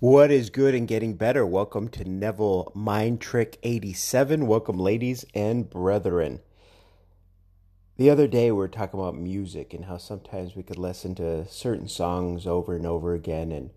[0.00, 1.44] What is good and getting better?
[1.44, 4.46] Welcome to Neville Mind Trick 87.
[4.46, 6.38] Welcome, ladies and brethren.
[7.96, 11.48] The other day, we were talking about music and how sometimes we could listen to
[11.48, 13.70] certain songs over and over again and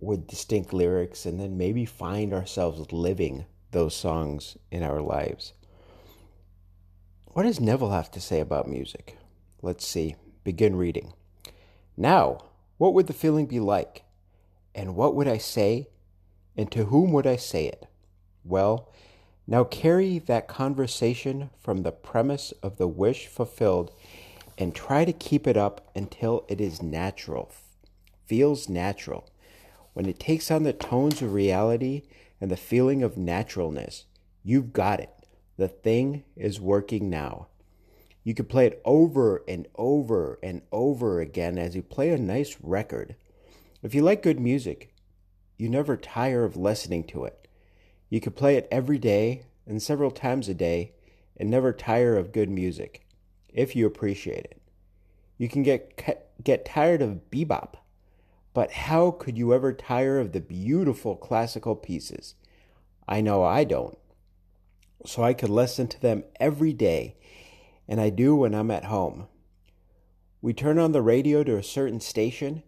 [0.00, 5.52] with distinct lyrics, and then maybe find ourselves living those songs in our lives.
[7.26, 9.18] What does Neville have to say about music?
[9.60, 10.16] Let's see.
[10.42, 11.12] Begin reading.
[11.98, 12.46] Now,
[12.78, 14.04] what would the feeling be like?
[14.74, 15.88] And what would I say?
[16.56, 17.86] And to whom would I say it?
[18.44, 18.92] Well,
[19.46, 23.92] now carry that conversation from the premise of the wish fulfilled
[24.56, 27.52] and try to keep it up until it is natural,
[28.26, 29.28] feels natural.
[29.92, 32.02] When it takes on the tones of reality
[32.40, 34.04] and the feeling of naturalness,
[34.42, 35.10] you've got it.
[35.56, 37.48] The thing is working now.
[38.24, 42.56] You can play it over and over and over again as you play a nice
[42.62, 43.16] record.
[43.84, 44.94] If you like good music,
[45.58, 47.46] you never tire of listening to it.
[48.08, 50.94] You could play it every day and several times a day
[51.36, 53.06] and never tire of good music
[53.50, 54.62] if you appreciate it.
[55.36, 56.02] You can get
[56.42, 57.74] get tired of bebop,
[58.54, 62.36] but how could you ever tire of the beautiful classical pieces?
[63.06, 63.98] I know I don't.
[65.04, 67.16] So I could listen to them every day,
[67.86, 69.26] and I do when I'm at home.
[70.40, 72.62] We turn on the radio to a certain station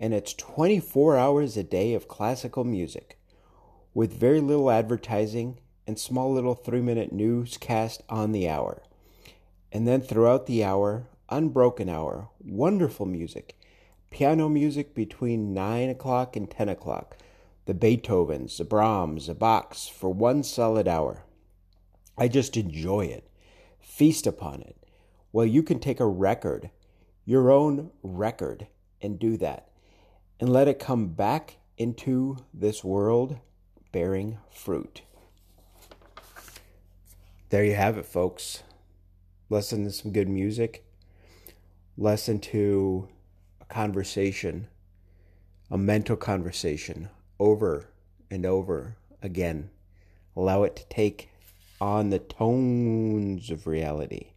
[0.00, 3.18] and it's 24 hours a day of classical music
[3.92, 8.82] with very little advertising and small little three minute newscast on the hour.
[9.70, 13.58] And then throughout the hour, unbroken hour, wonderful music,
[14.08, 17.18] piano music between 9 o'clock and 10 o'clock,
[17.66, 21.24] the Beethovens, the Brahms, the Bachs for one solid hour.
[22.16, 23.30] I just enjoy it,
[23.80, 24.76] feast upon it.
[25.30, 26.70] Well, you can take a record,
[27.24, 28.66] your own record,
[29.02, 29.69] and do that
[30.40, 33.38] and let it come back into this world
[33.92, 35.02] bearing fruit.
[37.50, 38.62] There you have it, folks.
[39.50, 40.84] Listen to some good music.
[41.98, 43.08] Listen to
[43.60, 44.68] a conversation,
[45.70, 47.90] a mental conversation over
[48.30, 49.68] and over again.
[50.34, 51.28] Allow it to take
[51.80, 54.28] on the tones of reality.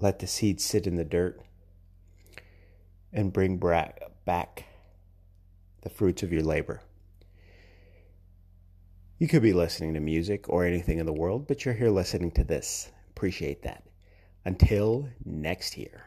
[0.00, 1.40] Let the seed sit in the dirt
[3.12, 4.64] and bring back
[5.82, 6.82] the fruits of your labor.
[9.18, 12.30] You could be listening to music or anything in the world, but you're here listening
[12.32, 12.92] to this.
[13.10, 13.82] Appreciate that.
[14.44, 16.04] Until next year.